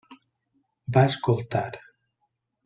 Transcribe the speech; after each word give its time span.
Va 0.95 1.03
escoltar. 1.09 1.63